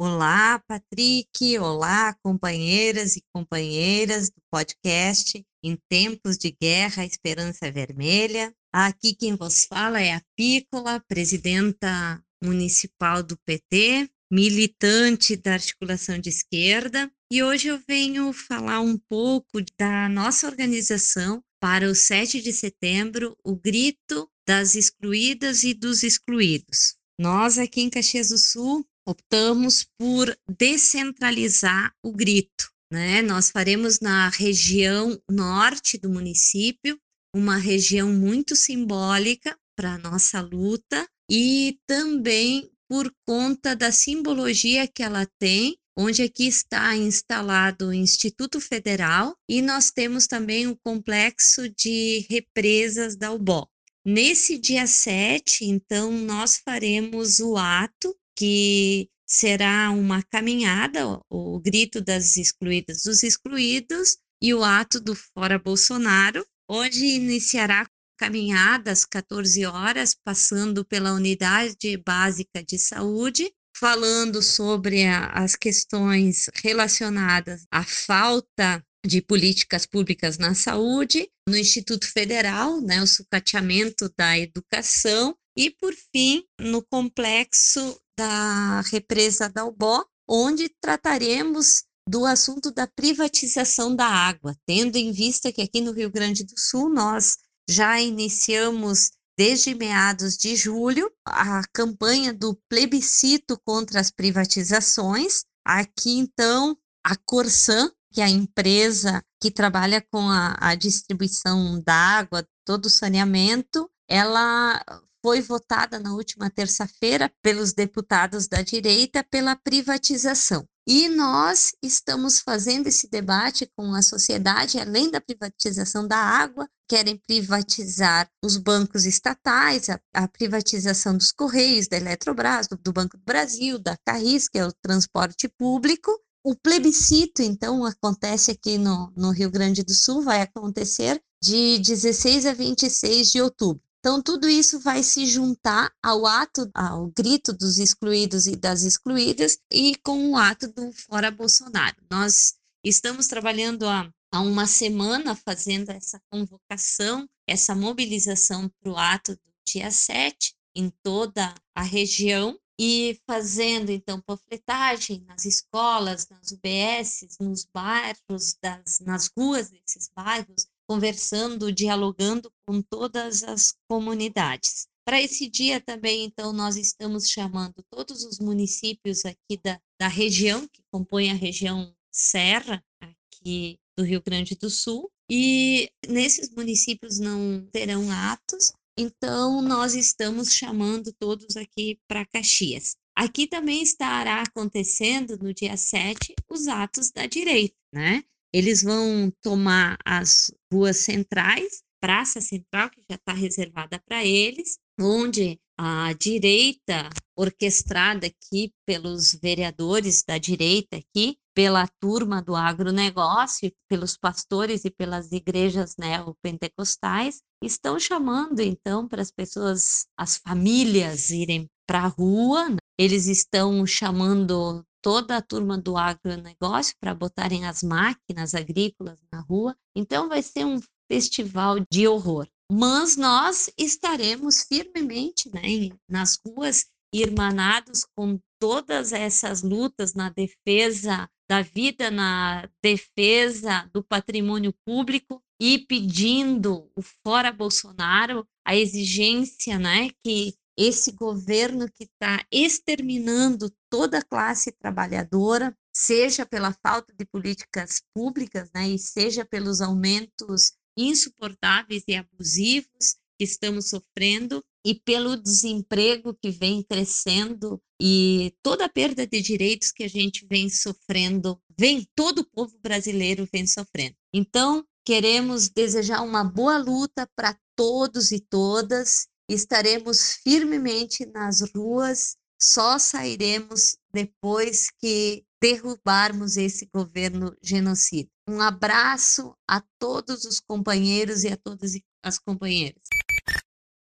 Olá, 0.01 0.63
Patrick. 0.67 1.59
Olá, 1.59 2.17
companheiras 2.23 3.17
e 3.17 3.23
companheiras 3.35 4.31
do 4.31 4.41
podcast 4.51 5.45
Em 5.63 5.77
Tempos 5.91 6.39
de 6.39 6.57
Guerra, 6.59 7.05
Esperança 7.05 7.71
Vermelha. 7.71 8.51
Aqui 8.73 9.15
quem 9.15 9.35
vos 9.35 9.65
fala 9.65 10.01
é 10.01 10.15
a 10.15 10.23
Pícola, 10.37 11.03
presidenta 11.09 12.23
municipal 12.43 13.23
do 13.23 13.37
PT, 13.39 14.09
militante 14.31 15.37
da 15.37 15.55
articulação 15.55 16.19
de 16.19 16.29
esquerda, 16.29 17.11
e 17.33 17.43
hoje 17.43 17.69
eu 17.69 17.81
venho 17.89 18.33
falar 18.33 18.81
um 18.81 18.99
pouco 18.99 19.61
da 19.79 20.09
nossa 20.09 20.47
organização 20.47 21.43
para 21.61 21.89
o 21.91 21.95
7 21.95 22.41
de 22.41 22.53
setembro, 22.53 23.37
o 23.43 23.57
grito 23.57 24.31
das 24.47 24.75
excluídas 24.75 25.65
e 25.65 25.75
dos 25.75 26.03
excluídos. 26.03 26.95
Nós 27.19 27.59
aqui 27.59 27.81
em 27.81 27.91
Caxias 27.91 28.29
do 28.29 28.39
Sul 28.39 28.87
optamos 29.07 29.87
por 29.99 30.37
descentralizar 30.47 31.93
o 32.05 32.13
grito. 32.13 32.71
Né? 32.93 33.23
Nós 33.23 33.51
faremos 33.51 34.01
na 34.01 34.29
região 34.29 35.21
norte 35.29 35.99
do 35.99 36.09
município, 36.09 36.99
uma 37.35 37.57
região 37.57 38.13
muito 38.13 38.57
simbólica 38.57 39.57
para 39.77 39.95
a 39.95 39.99
nossa 39.99 40.41
luta 40.41 41.09
e 41.31 41.79
também 41.87 42.71
por 42.89 43.13
conta 43.27 43.77
da 43.77 43.93
simbologia 43.93 44.89
que 44.89 45.03
ela 45.03 45.27
tem, 45.39 45.77
onde 45.97 46.23
aqui 46.23 46.47
está 46.47 46.97
instalado 46.97 47.89
o 47.89 47.93
Instituto 47.93 48.61
Federal 48.61 49.37
e 49.49 49.61
nós 49.61 49.91
temos 49.91 50.27
também 50.27 50.67
o 50.67 50.77
complexo 50.77 51.69
de 51.69 52.27
represas 52.31 53.17
da 53.17 53.33
UBO. 53.33 53.69
Nesse 54.07 54.57
dia 54.57 54.87
7, 54.87 55.67
então, 55.67 56.11
nós 56.11 56.57
faremos 56.65 57.41
o 57.41 57.59
ato, 57.59 58.17
que 58.35 59.11
será 59.27 59.91
uma 59.91 60.23
caminhada, 60.23 61.21
o 61.29 61.61
grito 61.61 62.01
das 62.01 62.39
excluídas 62.39 63.03
dos 63.03 63.23
excluídos, 63.23 64.17
e 64.41 64.55
o 64.55 64.65
ato 64.65 64.99
do 64.99 65.15
Fora 65.15 65.59
Bolsonaro, 65.59 66.47
onde 66.69 67.05
iniciará 67.05 67.89
caminhada 68.19 68.91
às 68.91 69.05
14 69.05 69.65
horas, 69.65 70.15
passando 70.25 70.85
pela 70.85 71.13
Unidade 71.13 71.97
Básica 71.97 72.63
de 72.63 72.79
Saúde, 72.79 73.51
falando 73.77 74.43
sobre 74.43 75.05
a, 75.05 75.27
as 75.29 75.55
questões 75.55 76.51
relacionadas 76.63 77.65
à 77.71 77.85
falta 77.85 78.85
de 79.07 79.23
políticas 79.23 79.87
públicas 79.87 80.37
na 80.37 80.55
saúde, 80.55 81.31
no 81.49 81.57
Instituto 81.57 82.11
Federal, 82.11 82.81
né, 82.81 83.01
o 83.01 83.07
sucateamento 83.07 84.13
da 84.19 84.37
educação, 84.37 85.37
e, 85.57 85.71
por 85.71 85.95
fim, 86.13 86.45
no 86.61 86.83
complexo 86.83 88.01
da 88.19 88.81
represa 88.83 89.49
da 89.49 89.65
Ubó, 89.65 90.05
onde 90.29 90.69
trataremos 90.81 91.85
do 92.09 92.25
assunto 92.25 92.71
da 92.71 92.87
privatização 92.87 93.95
da 93.95 94.07
água, 94.07 94.57
tendo 94.67 94.97
em 94.97 95.13
vista 95.13 95.53
que 95.53 95.61
aqui 95.61 95.81
no 95.83 95.93
Rio 95.93 96.11
Grande 96.11 96.43
do 96.43 96.59
Sul 96.59 96.89
nós 96.89 97.37
já 97.69 98.01
iniciamos 98.01 99.11
desde 99.37 99.75
meados 99.75 100.37
de 100.37 100.57
julho 100.57 101.13
a 101.27 101.63
campanha 101.71 102.33
do 102.33 102.59
plebiscito 102.69 103.61
contra 103.63 104.01
as 104.01 104.11
privatizações. 104.11 105.43
Aqui 105.65 106.19
então 106.19 106.77
a 107.05 107.15
Corsan, 107.15 107.93
que 108.11 108.23
é 108.23 108.25
a 108.25 108.31
empresa 108.31 109.23
que 109.41 109.51
trabalha 109.51 110.01
com 110.11 110.31
a, 110.31 110.57
a 110.59 110.75
distribuição 110.75 111.81
da 111.83 111.95
água, 111.95 112.43
todo 112.65 112.87
o 112.87 112.91
saneamento, 112.91 113.89
ela 114.09 114.83
foi 115.23 115.43
votada 115.43 115.99
na 115.99 116.15
última 116.15 116.49
terça-feira 116.49 117.31
pelos 117.43 117.75
deputados 117.75 118.49
da 118.49 118.63
direita 118.63 119.23
pela 119.23 119.55
privatização. 119.55 120.67
E 120.91 121.07
nós 121.07 121.75
estamos 121.83 122.41
fazendo 122.41 122.87
esse 122.87 123.11
debate 123.11 123.71
com 123.77 123.95
a 123.95 124.01
sociedade, 124.01 124.79
além 124.79 125.11
da 125.11 125.21
privatização 125.21 126.09
da 126.09 126.17
água, 126.17 126.67
querem 126.89 127.21
privatizar 127.27 128.27
os 128.43 128.57
bancos 128.57 129.05
estatais, 129.05 129.91
a, 129.91 130.01
a 130.15 130.27
privatização 130.27 131.15
dos 131.15 131.31
Correios, 131.31 131.89
da 131.89 131.99
Eletrobras, 131.99 132.69
do, 132.69 132.79
do 132.79 132.91
Banco 132.91 133.19
do 133.19 133.23
Brasil, 133.23 133.79
da 133.79 133.99
Carris, 133.99 134.49
que 134.49 134.59
é 134.59 134.65
o 134.65 134.73
transporte 134.81 135.47
público. 135.47 136.11
O 136.43 136.57
plebiscito, 136.57 137.43
então, 137.43 137.85
acontece 137.85 138.51
aqui 138.51 138.79
no, 138.79 139.13
no 139.15 139.31
Rio 139.31 139.51
Grande 139.51 139.83
do 139.83 139.93
Sul, 139.93 140.23
vai 140.23 140.41
acontecer 140.41 141.21
de 141.43 141.79
16 141.81 142.47
a 142.47 142.55
26 142.55 143.31
de 143.31 143.43
outubro. 143.43 143.83
Então, 143.99 144.23
tudo 144.23 144.49
isso 144.49 144.79
vai 144.81 145.03
se 145.03 145.27
juntar 145.27 145.93
ao 146.03 146.25
ato, 146.25 146.71
ao 146.73 147.09
grito 147.09 147.53
dos 147.53 147.79
excluídos 147.79 148.47
e 148.47 148.55
das 148.55 148.83
excluídas 148.83 149.59
e 149.73 149.97
com 149.97 150.31
o 150.31 150.37
ato 150.37 150.69
do 150.73 150.93
Fora 150.93 151.31
Bolsonaro. 151.31 151.97
Nós 152.11 152.55
estamos 152.85 153.27
trabalhando 153.27 153.87
há, 153.89 154.09
há 154.33 154.41
uma 154.41 154.67
semana 154.67 155.35
fazendo 155.35 155.91
essa 155.91 156.21
convocação, 156.31 157.29
essa 157.47 157.75
mobilização 157.75 158.71
para 158.81 158.93
o 158.93 158.97
ato 158.97 159.33
do 159.33 159.53
dia 159.67 159.91
7 159.91 160.55
em 160.77 160.91
toda 161.03 161.53
a 161.75 161.83
região 161.83 162.57
e 162.81 163.21
fazendo 163.27 163.91
então 163.91 164.21
panfletagem 164.21 165.25
nas 165.27 165.45
escolas, 165.45 166.29
nas 166.29 166.53
UBSs, 166.53 167.37
nos 167.41 167.65
bairros, 167.65 168.57
das, 168.63 169.01
nas 169.01 169.29
ruas 169.37 169.69
desses 169.69 170.09
bairros, 170.15 170.69
conversando, 170.89 171.71
dialogando 171.71 172.51
com 172.67 172.81
todas 172.81 173.43
as 173.43 173.75
comunidades. 173.89 174.87
Para 175.07 175.23
esse 175.23 175.49
dia 175.49 175.81
também, 175.81 176.25
então, 176.25 176.53
nós 176.53 176.77
estamos 176.77 177.29
chamando 177.29 177.83
todos 177.91 178.25
os 178.25 178.39
municípios 178.39 179.25
aqui 179.25 179.59
da, 179.63 179.81
da 180.01 180.09
região, 180.09 180.67
que 180.69 180.83
compõem 180.93 181.31
a 181.31 181.35
região 181.35 181.95
Serra, 182.13 182.83
aqui 183.01 183.79
do 183.97 184.05
Rio 184.05 184.23
Grande 184.23 184.55
do 184.55 184.69
Sul, 184.69 185.11
e 185.31 185.91
nesses 186.07 186.51
municípios 186.51 187.19
não 187.19 187.67
terão 187.73 188.11
atos, 188.11 188.73
então 188.99 189.63
nós 189.63 189.95
estamos 189.95 190.53
chamando 190.55 191.13
todos 191.13 191.57
aqui 191.57 191.99
para 192.09 192.27
Caxias. 192.27 192.97
Aqui 193.17 193.47
também 193.47 193.83
estará 193.83 194.43
acontecendo 194.43 195.37
no 195.39 195.53
dia 195.53 195.77
7 195.77 196.35
os 196.49 196.69
atos 196.69 197.11
da 197.11 197.27
direita, 197.27 197.77
né? 197.93 198.23
Eles 198.53 198.83
vão 198.83 199.33
tomar 199.43 199.99
as 200.05 200.51
ruas 200.73 200.99
centrais, 200.99 201.83
Praça 202.01 202.41
Central, 202.41 202.91
que 202.91 203.03
já 203.11 203.17
está 203.17 203.33
reservada 203.33 204.01
para 204.07 204.25
eles, 204.25 204.79
onde 205.01 205.59
a 205.77 206.13
direita, 206.13 207.09
orquestrada 207.37 208.27
aqui 208.27 208.73
pelos 208.85 209.33
vereadores 209.33 210.25
da 210.27 210.37
direita 210.37 210.97
aqui, 210.97 211.37
pela 211.55 211.87
turma 212.01 212.43
do 212.43 212.55
agronegócio, 212.55 213.73
pelos 213.89 214.17
pastores 214.17 214.85
e 214.85 214.91
pelas 214.91 215.31
igrejas 215.31 215.95
neopentecostais, 215.97 217.41
estão 217.63 217.99
chamando 217.99 218.61
então 218.61 219.07
para 219.07 219.23
as 219.23 219.31
pessoas, 219.31 220.07
as 220.17 220.37
famílias 220.37 221.31
irem 221.31 221.69
para 221.87 222.01
a 222.01 222.09
rua. 222.09 222.71
Né? 222.71 222.77
Eles 222.99 223.27
estão 223.27 223.87
chamando 223.87 224.85
toda 225.03 225.37
a 225.37 225.43
turma 225.43 225.79
do 225.79 225.97
agronegócio 225.97 226.95
para 227.01 227.15
botarem 227.15 227.67
as 227.67 227.83
máquinas 227.83 228.55
agrícolas 228.55 229.19
na 229.33 229.41
rua. 229.41 229.77
Então 229.97 230.29
vai 230.29 230.43
ser 230.43 230.65
um 230.65 230.81
festival 231.11 231.77
de 231.91 232.07
horror. 232.07 232.47
Mas 232.71 233.17
nós 233.17 233.71
estaremos 233.79 234.63
firmemente 234.63 235.51
né, 235.53 235.63
nas 236.09 236.39
ruas, 236.45 236.87
irmanados 237.13 238.05
com 238.15 238.39
todas 238.61 239.13
essas 239.13 239.63
lutas 239.63 240.13
na 240.13 240.29
defesa 240.29 241.29
da 241.49 241.63
vida, 241.63 242.11
na 242.11 242.69
defesa 242.83 243.89
do 243.95 244.05
patrimônio 244.05 244.75
público 244.85 245.43
e 245.61 245.79
pedindo 245.79 246.91
o 246.95 247.03
fora 247.25 247.51
Bolsonaro, 247.51 248.47
a 248.67 248.77
exigência 248.77 249.79
né, 249.79 250.11
que 250.23 250.55
esse 250.79 251.11
governo 251.11 251.91
que 251.91 252.05
está 252.05 252.47
exterminando 252.53 253.69
toda 253.91 254.19
a 254.19 254.25
classe 254.25 254.71
trabalhadora, 254.71 255.77
seja 255.93 256.47
pela 256.47 256.73
falta 256.73 257.13
de 257.13 257.27
políticas 257.27 258.01
públicas, 258.15 258.71
né, 258.73 258.89
e 258.89 258.97
seja 258.97 259.45
pelos 259.45 259.81
aumentos 259.81 260.71
insuportáveis 260.97 262.05
e 262.07 262.15
abusivos 262.15 263.17
que 263.37 263.45
estamos 263.45 263.89
sofrendo 263.89 264.65
e 264.87 264.95
pelo 264.95 265.37
desemprego 265.37 266.33
que 266.41 266.51
vem 266.51 266.85
crescendo 266.85 267.81
e 268.01 268.55
toda 268.63 268.85
a 268.85 268.89
perda 268.89 269.27
de 269.27 269.43
direitos 269.43 269.91
que 269.91 270.05
a 270.05 270.09
gente 270.09 270.47
vem 270.49 270.71
sofrendo, 270.71 271.61
vem 271.77 272.07
todo 272.15 272.41
o 272.41 272.51
povo 272.51 272.79
brasileiro 272.81 273.49
vem 273.53 273.67
sofrendo. 273.67 274.15
Então, 274.33 274.85
queremos 275.05 275.69
desejar 275.69 276.23
uma 276.23 276.45
boa 276.45 276.79
luta 276.79 277.29
para 277.35 277.59
todos 277.75 278.31
e 278.31 278.41
todas 278.41 279.27
estaremos 279.49 280.35
firmemente 280.43 281.25
nas 281.27 281.61
ruas, 281.75 282.37
só 282.61 282.99
sairemos 282.99 283.97
depois 284.13 284.91
que 284.99 285.45
derrubarmos 285.61 286.57
esse 286.57 286.87
governo 286.93 287.57
genocida. 287.63 288.29
Um 288.49 288.61
abraço 288.61 289.57
a 289.69 289.83
todos 289.99 290.45
os 290.45 290.61
companheiros 290.61 291.45
e 291.45 291.49
a 291.49 291.57
todas 291.57 291.93
as 292.23 292.39
companheiras. 292.39 293.03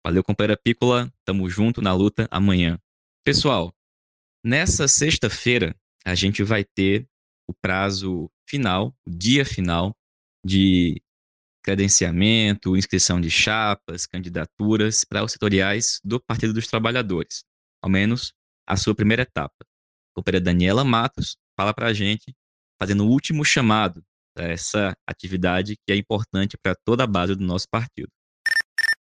Valeu, 0.06 0.24
companheira 0.24 0.58
Pícola. 0.58 1.12
Tamo 1.26 1.50
junto 1.50 1.82
na 1.82 1.94
luta 1.94 2.28
amanhã. 2.32 2.80
Pessoal, 3.26 3.74
nessa 4.44 4.88
sexta-feira 4.88 5.76
a 6.06 6.16
gente 6.16 6.44
vai 6.44 6.64
ter 6.64 7.08
o 7.48 7.54
prazo 7.54 8.30
final, 8.48 8.96
o 9.06 9.10
dia 9.10 9.46
final 9.46 9.96
de 10.46 11.02
credenciamento, 11.64 12.76
inscrição 12.76 13.22
de 13.22 13.32
chapas, 13.32 14.06
candidaturas 14.06 15.04
para 15.06 15.24
os 15.24 15.32
setoriais 15.32 16.00
do 16.04 16.20
Partido 16.20 16.54
dos 16.54 16.68
Trabalhadores, 16.68 17.44
ao 17.82 17.90
menos 17.90 18.34
a 18.68 18.76
sua 18.76 18.94
primeira 18.94 19.24
etapa. 19.24 19.56
A 19.62 20.16
companheira 20.16 20.44
Daniela 20.44 20.84
Matos 20.84 21.38
fala 21.58 21.74
para 21.74 21.88
a 21.88 21.94
gente, 21.94 22.36
fazendo 22.80 23.06
o 23.06 23.10
último 23.10 23.46
chamado 23.46 24.04
para 24.36 24.48
essa 24.48 24.96
atividade 25.08 25.76
que 25.76 25.94
é 25.94 25.96
importante 25.96 26.58
para 26.62 26.76
toda 26.76 27.04
a 27.04 27.08
base 27.08 27.36
do 27.36 27.44
nosso 27.44 27.68
partido. 27.70 28.10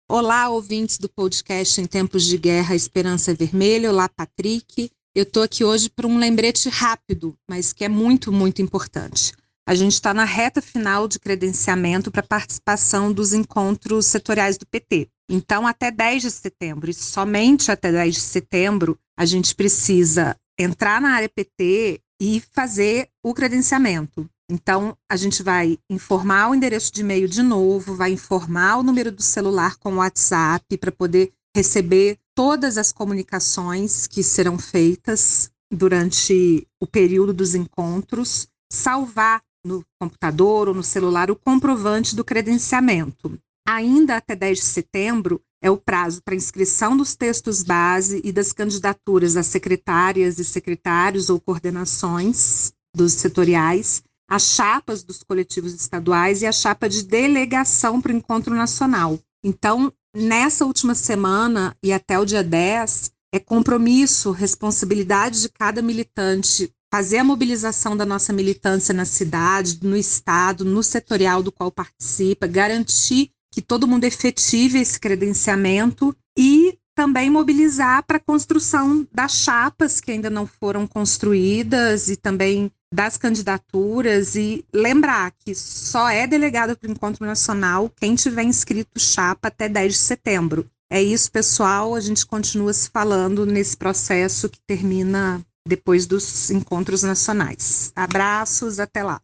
Olá, 0.10 0.48
ouvintes 0.50 0.98
do 0.98 1.10
podcast 1.10 1.82
Em 1.82 1.86
Tempos 1.86 2.24
de 2.24 2.38
Guerra 2.38 2.76
Esperança 2.76 3.34
Vermelha. 3.34 3.92
Olá, 3.92 4.08
Patrick. 4.08 4.90
Eu 5.14 5.24
estou 5.24 5.44
aqui 5.44 5.64
hoje 5.64 5.90
para 5.90 6.08
um 6.08 6.18
lembrete 6.18 6.70
rápido, 6.70 7.36
mas 7.50 7.74
que 7.74 7.84
é 7.84 7.90
muito, 7.90 8.32
muito 8.32 8.62
importante. 8.62 9.34
A 9.68 9.76
gente 9.76 9.96
está 9.96 10.14
na 10.14 10.24
reta 10.24 10.62
final 10.62 11.10
de 11.10 11.20
credenciamento 11.20 12.10
para 12.10 12.24
participação 12.24 13.12
dos 13.12 13.34
encontros 13.34 14.06
setoriais 14.06 14.58
do 14.58 14.66
PT. 14.66 15.10
Então, 15.30 15.68
até 15.68 15.92
10 15.92 16.22
de 16.22 16.32
setembro, 16.32 16.90
e 16.90 16.94
somente 16.94 17.70
até 17.70 17.92
10 17.92 18.16
de 18.16 18.22
setembro, 18.22 18.98
a 19.20 19.26
gente 19.26 19.54
precisa 19.54 20.38
entrar 20.58 21.02
na 21.02 21.10
área 21.10 21.28
PT 21.28 22.00
e 22.22 22.42
fazer 22.54 23.10
o 23.22 23.34
credenciamento. 23.34 24.26
Então, 24.50 24.98
a 25.12 25.18
gente 25.18 25.44
vai 25.44 25.78
informar 25.90 26.50
o 26.50 26.56
endereço 26.56 26.90
de 26.94 27.02
e-mail 27.02 27.28
de 27.28 27.44
novo, 27.44 27.94
vai 27.94 28.14
informar 28.14 28.78
o 28.78 28.84
número 28.84 29.12
do 29.12 29.22
celular 29.22 29.76
com 29.76 29.96
o 29.96 29.98
WhatsApp 29.98 30.78
para 30.78 30.94
poder 30.94 31.34
receber 31.54 32.18
todas 32.34 32.78
as 32.78 32.94
comunicações 32.94 34.08
que 34.08 34.24
serão 34.24 34.58
feitas 34.58 35.52
durante 35.70 36.66
o 36.82 36.88
período 36.88 37.34
dos 37.34 37.54
encontros, 37.54 38.48
salvar 38.72 39.42
no 39.66 39.84
computador 40.00 40.70
ou 40.70 40.74
no 40.74 40.84
celular 40.84 41.30
o 41.32 41.36
comprovante 41.36 42.16
do 42.16 42.24
credenciamento. 42.24 43.38
Ainda 43.68 44.16
até 44.16 44.36
10 44.36 44.60
de 44.60 44.66
setembro 44.66 45.42
é 45.62 45.70
o 45.70 45.78
prazo 45.78 46.22
para 46.24 46.36
inscrição 46.36 46.96
dos 46.96 47.16
textos 47.16 47.64
base 47.64 48.22
e 48.24 48.32
das 48.32 48.54
candidaturas 48.54 49.36
a 49.36 49.44
secretárias 49.44 50.40
e 50.40 50.46
secretários 50.46 51.30
ou 51.30 51.40
coordenações 51.40 52.72
dos 52.96 53.14
setoriais, 53.14 54.04
as 54.30 54.44
chapas 54.44 55.04
dos 55.04 55.24
coletivos 55.24 55.74
estaduais 55.74 56.42
e 56.42 56.46
a 56.46 56.52
chapa 56.52 56.88
de 56.88 57.04
delegação 57.04 58.02
para 58.02 58.14
o 58.14 58.16
encontro 58.16 58.54
nacional. 58.54 59.20
Então, 59.44 59.92
nessa 60.16 60.66
última 60.66 60.96
semana 60.96 61.76
e 61.84 61.94
até 61.94 62.20
o 62.20 62.26
dia 62.26 62.44
10, 62.44 63.12
é 63.34 63.40
compromisso, 63.40 64.32
responsabilidade 64.32 65.42
de 65.42 65.50
cada 65.50 65.82
militante 65.82 66.72
fazer 66.92 67.18
a 67.18 67.24
mobilização 67.24 67.96
da 67.96 68.06
nossa 68.06 68.32
militância 68.32 68.94
na 68.94 69.06
cidade, 69.06 69.80
no 69.82 69.96
estado, 69.96 70.64
no 70.64 70.82
setorial 70.82 71.44
do 71.44 71.52
qual 71.52 71.72
participa, 71.72 72.48
garantir 72.48 73.32
que 73.52 73.62
todo 73.62 73.88
mundo 73.88 74.04
efetive 74.04 74.80
esse 74.80 75.00
credenciamento 75.00 76.16
e 76.38 76.78
também 76.96 77.30
mobilizar 77.30 78.04
para 78.04 78.18
a 78.18 78.24
construção 78.24 79.08
das 79.12 79.34
chapas 79.34 80.02
que 80.02 80.12
ainda 80.12 80.30
não 80.30 80.48
foram 80.48 80.88
construídas 80.88 82.10
e 82.10 82.16
também 82.16 82.72
das 82.92 83.18
candidaturas 83.18 84.36
e 84.36 84.66
lembrar 84.74 85.32
que 85.32 85.54
só 85.54 86.10
é 86.10 86.26
delegado 86.26 86.76
para 86.76 86.88
o 86.88 86.92
encontro 86.92 87.26
nacional 87.26 87.92
quem 87.98 88.16
tiver 88.16 88.44
inscrito 88.44 89.00
chapa 89.00 89.50
até 89.50 89.68
10 89.68 89.94
de 89.94 90.00
setembro. 90.00 90.70
É 90.90 91.02
isso, 91.02 91.32
pessoal. 91.32 91.96
A 91.96 92.00
gente 92.00 92.26
continua 92.26 92.74
se 92.74 92.90
falando 92.90 93.46
nesse 93.46 93.76
processo 93.76 94.50
que 94.50 94.60
termina 94.66 95.46
depois 95.68 96.08
dos 96.08 96.50
encontros 96.50 97.04
nacionais. 97.04 97.92
Abraços, 97.96 98.80
até 98.80 99.04
lá. 99.04 99.22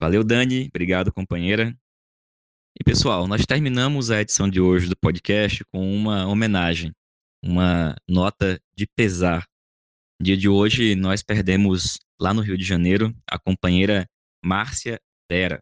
Valeu, 0.00 0.22
Dani. 0.22 0.68
Obrigado, 0.68 1.12
companheira. 1.12 1.76
E 2.80 2.84
pessoal, 2.84 3.26
nós 3.26 3.44
terminamos 3.44 4.10
a 4.10 4.20
edição 4.20 4.48
de 4.48 4.60
hoje 4.60 4.88
do 4.88 4.96
podcast 4.96 5.64
com 5.72 5.92
uma 5.92 6.28
homenagem, 6.28 6.92
uma 7.42 7.96
nota 8.08 8.60
de 8.76 8.86
pesar. 8.86 9.44
No 10.20 10.24
dia 10.24 10.36
de 10.36 10.48
hoje, 10.48 10.94
nós 10.94 11.22
perdemos 11.22 11.98
lá 12.20 12.32
no 12.32 12.40
Rio 12.40 12.56
de 12.56 12.64
Janeiro 12.64 13.12
a 13.28 13.38
companheira 13.38 14.06
Márcia 14.44 15.00
Vera. 15.28 15.60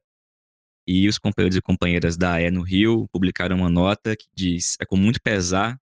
E 0.87 1.09
os 1.09 1.19
companheiros 1.19 1.57
e 1.57 1.63
companheiras 1.63 2.17
da 2.17 2.35
AE 2.35 2.51
no 2.51 2.63
Rio 2.63 3.09
publicaram 3.11 3.57
uma 3.57 3.71
nota 3.71 4.15
que 4.15 4.27
diz: 4.35 4.77
É 4.79 4.85
com 4.85 4.97
muito 4.97 5.21
pesar 5.23 5.79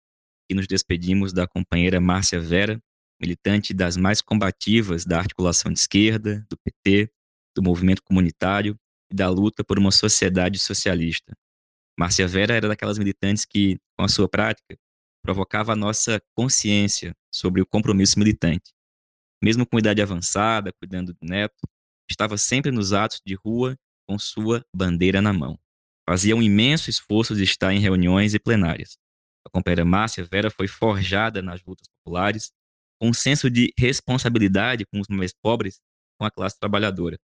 que 0.49 0.55
nos 0.55 0.67
despedimos 0.67 1.33
da 1.33 1.47
companheira 1.47 2.01
Márcia 2.01 2.41
Vera, 2.41 2.81
militante 3.21 3.73
das 3.73 3.97
mais 3.97 4.21
combativas 4.21 5.05
da 5.05 5.19
articulação 5.19 5.73
de 5.73 5.79
esquerda, 5.79 6.45
do 6.49 6.57
PT, 6.59 7.11
do 7.55 7.63
movimento 7.63 8.03
comunitário 8.03 8.77
e 9.11 9.15
da 9.15 9.29
luta 9.29 9.63
por 9.65 9.79
uma 9.79 9.91
sociedade 9.91 10.59
socialista. 10.59 11.33
Márcia 11.99 12.27
Vera 12.27 12.55
era 12.55 12.69
daquelas 12.69 12.99
militantes 12.99 13.45
que, 13.45 13.79
com 13.97 14.05
a 14.05 14.09
sua 14.09 14.29
prática, 14.29 14.77
provocava 15.23 15.73
a 15.73 15.77
nossa 15.77 16.21
consciência 16.37 17.15
sobre 17.33 17.63
o 17.63 17.67
compromisso 17.67 18.19
militante. 18.19 18.73
Mesmo 19.43 19.67
com 19.67 19.79
idade 19.79 20.03
avançada, 20.03 20.73
cuidando 20.73 21.15
do 21.15 21.27
neto, 21.27 21.69
estava 22.11 22.37
sempre 22.37 22.71
nos 22.71 22.93
atos 22.93 23.21
de 23.25 23.35
rua 23.35 23.77
com 24.07 24.19
sua 24.19 24.65
bandeira 24.75 25.23
na 25.23 25.33
mão. 25.33 25.59
Fazia 26.09 26.37
um 26.37 26.43
imenso 26.43 26.91
esforço 26.91 27.35
de 27.35 27.45
estar 27.45 27.73
em 27.73 27.79
reuniões 27.79 28.35
e 28.35 28.39
plenárias. 28.39 28.99
A 29.47 29.51
companheira 29.51 29.85
Márcia 29.85 30.25
Vera 30.25 30.51
foi 30.51 30.69
forjada 30.69 31.41
nas 31.41 31.63
lutas 31.65 31.87
populares 31.89 32.53
um 33.05 33.13
senso 33.13 33.51
de 33.51 33.73
responsabilidade 33.79 34.85
com 34.87 35.01
os 35.01 35.09
mais 35.09 35.33
pobres, 35.33 35.81
com 36.19 36.27
a 36.27 36.31
classe 36.31 36.59
trabalhadora. 36.59 37.19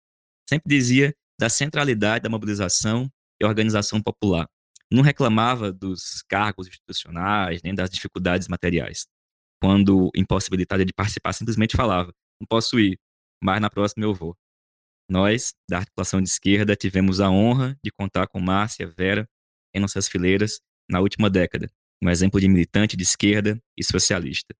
Sempre 0.48 0.68
dizia 0.68 1.14
da 1.38 1.48
centralidade 1.48 2.22
da 2.22 2.28
mobilização 2.28 3.10
e 3.40 3.44
organização 3.44 4.02
popular. 4.02 4.48
não 4.90 5.02
reclamava 5.02 5.70
dos 5.70 6.22
cargos 6.28 6.66
institucionais, 6.66 7.62
nem 7.62 7.74
das 7.74 7.90
dificuldades 7.90 8.48
materiais. 8.48 9.06
Quando 9.60 10.10
impossibilitada 10.16 10.84
de 10.84 10.92
participar, 10.94 11.34
simplesmente 11.34 11.76
falava: 11.76 12.12
não 12.40 12.46
posso 12.46 12.80
ir, 12.80 12.98
mas 13.42 13.60
na 13.60 13.68
próxima 13.68 14.04
eu 14.06 14.14
vou. 14.14 14.34
Nós, 15.10 15.54
da 15.68 15.78
articulação 15.78 16.22
de 16.22 16.28
esquerda, 16.28 16.76
tivemos 16.76 17.20
a 17.20 17.30
honra 17.30 17.78
de 17.82 17.90
contar 17.90 18.26
com 18.28 18.40
Márcia 18.40 18.86
Vera 18.86 19.28
em 19.74 19.80
nossas 19.80 20.08
fileiras 20.08 20.60
na 20.88 21.00
última 21.00 21.28
década, 21.28 21.70
um 22.02 22.08
exemplo 22.08 22.40
de 22.40 22.48
militante 22.48 22.96
de 22.96 23.02
esquerda 23.02 23.60
e 23.76 23.84
socialista. 23.84 24.54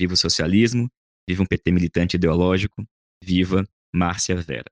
Viva 0.00 0.14
o 0.14 0.16
socialismo, 0.16 0.90
viva 1.28 1.42
um 1.42 1.46
PT 1.46 1.70
militante 1.70 2.16
ideológico, 2.16 2.82
viva 3.22 3.68
Márcia 3.94 4.34
Vera. 4.34 4.70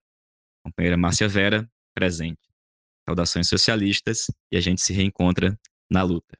Companheira 0.65 0.97
Márcia 0.97 1.29
Vera, 1.29 1.71
presente. 1.95 2.41
Saudações 3.07 3.47
socialistas 3.47 4.29
e 4.51 4.57
a 4.57 4.61
gente 4.63 4.81
se 4.81 4.95
reencontra 4.95 5.55
na 5.93 6.03
luta. 6.03 6.35